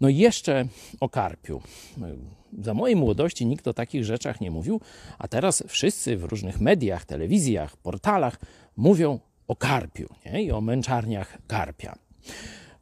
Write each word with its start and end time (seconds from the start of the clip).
No 0.00 0.08
i 0.08 0.16
jeszcze 0.16 0.66
o 1.00 1.08
karpiu. 1.08 1.60
Za 2.58 2.74
mojej 2.74 2.96
młodości 2.96 3.46
nikt 3.46 3.68
o 3.68 3.72
takich 3.72 4.04
rzeczach 4.04 4.40
nie 4.40 4.50
mówił, 4.50 4.80
a 5.18 5.28
teraz 5.28 5.64
wszyscy 5.68 6.16
w 6.16 6.24
różnych 6.24 6.60
mediach, 6.60 7.04
telewizjach, 7.04 7.76
portalach 7.76 8.40
mówią 8.76 9.18
o 9.48 9.56
karpiu 9.56 10.08
nie? 10.26 10.42
i 10.42 10.52
o 10.52 10.60
męczarniach 10.60 11.38
karpia. 11.46 11.98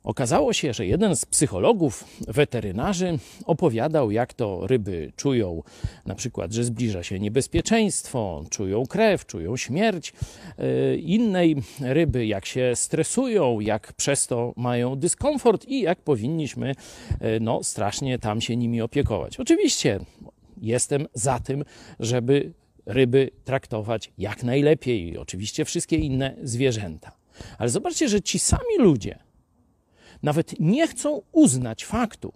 Okazało 0.09 0.53
się, 0.53 0.73
że 0.73 0.87
jeden 0.87 1.17
z 1.17 1.25
psychologów, 1.25 2.05
weterynarzy 2.29 3.19
opowiadał, 3.45 4.11
jak 4.11 4.35
to 4.35 4.67
ryby 4.67 5.13
czują, 5.17 5.63
na 6.07 6.15
przykład, 6.15 6.53
że 6.53 6.65
zbliża 6.65 7.03
się 7.03 7.19
niebezpieczeństwo, 7.19 8.45
czują 8.51 8.87
krew, 8.87 9.27
czują 9.27 9.57
śmierć 9.57 10.13
yy, 10.59 10.97
innej 10.97 11.57
ryby, 11.81 12.27
jak 12.27 12.47
się 12.47 12.73
stresują, 12.75 13.61
jak 13.61 13.93
przez 13.93 14.27
to 14.27 14.53
mają 14.57 14.97
dyskomfort 14.97 15.65
i 15.69 15.81
jak 15.81 16.01
powinniśmy 16.01 16.75
yy, 17.21 17.41
no, 17.41 17.65
strasznie 17.65 18.19
tam 18.19 18.41
się 18.41 18.57
nimi 18.57 18.81
opiekować. 18.81 19.41
Oczywiście 19.41 20.01
jestem 20.63 21.07
za 21.15 21.41
tym, 21.41 21.65
żeby 22.01 22.53
ryby 22.87 23.31
traktować 23.45 24.13
jak 24.19 24.43
najlepiej, 24.43 25.19
oczywiście 25.19 25.65
wszystkie 25.65 25.97
inne 25.97 26.37
zwierzęta. 26.43 27.13
Ale 27.59 27.69
zobaczcie, 27.71 28.09
że 28.09 28.23
ci 28.23 28.39
sami 28.39 28.79
ludzie, 28.79 29.28
nawet 30.23 30.61
nie 30.61 30.89
chcą 30.89 31.23
uznać 31.33 31.85
faktu, 31.85 32.33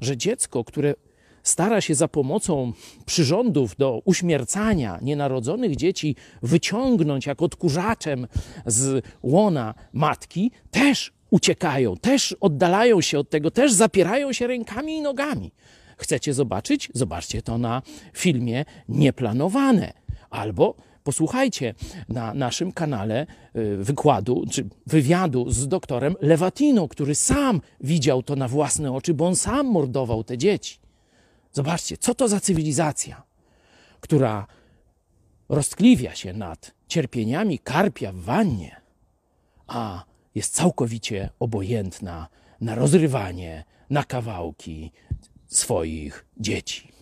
że 0.00 0.16
dziecko, 0.16 0.64
które 0.64 0.94
stara 1.42 1.80
się 1.80 1.94
za 1.94 2.08
pomocą 2.08 2.72
przyrządów 3.06 3.76
do 3.76 4.02
uśmiercania 4.04 4.98
nienarodzonych 5.02 5.76
dzieci 5.76 6.16
wyciągnąć 6.42 7.26
jak 7.26 7.42
odkurzaczem 7.42 8.26
z 8.66 9.04
łona 9.22 9.74
matki, 9.92 10.50
też 10.70 11.12
uciekają, 11.30 11.96
też 11.96 12.36
oddalają 12.40 13.00
się 13.00 13.18
od 13.18 13.30
tego, 13.30 13.50
też 13.50 13.72
zapierają 13.72 14.32
się 14.32 14.46
rękami 14.46 14.92
i 14.96 15.02
nogami. 15.02 15.52
Chcecie 15.96 16.34
zobaczyć? 16.34 16.90
Zobaczcie 16.94 17.42
to 17.42 17.58
na 17.58 17.82
filmie 18.12 18.64
Nieplanowane. 18.88 19.92
Albo 20.30 20.74
Posłuchajcie 21.04 21.74
na 22.08 22.34
naszym 22.34 22.72
kanale 22.72 23.26
y, 23.56 23.76
wykładu 23.76 24.44
czy 24.50 24.68
wywiadu 24.86 25.50
z 25.50 25.68
doktorem 25.68 26.14
Lewatino, 26.20 26.88
który 26.88 27.14
sam 27.14 27.60
widział 27.80 28.22
to 28.22 28.36
na 28.36 28.48
własne 28.48 28.92
oczy, 28.92 29.14
bo 29.14 29.26
on 29.26 29.36
sam 29.36 29.66
mordował 29.66 30.24
te 30.24 30.38
dzieci. 30.38 30.78
Zobaczcie, 31.52 31.96
co 31.96 32.14
to 32.14 32.28
za 32.28 32.40
cywilizacja, 32.40 33.22
która 34.00 34.46
roztkliwia 35.48 36.14
się 36.14 36.32
nad 36.32 36.74
cierpieniami 36.88 37.58
karpia 37.58 38.12
w 38.12 38.16
wannie, 38.16 38.80
a 39.66 40.04
jest 40.34 40.54
całkowicie 40.54 41.30
obojętna 41.40 42.28
na 42.60 42.74
rozrywanie 42.74 43.64
na 43.90 44.04
kawałki 44.04 44.92
swoich 45.46 46.26
dzieci. 46.36 46.92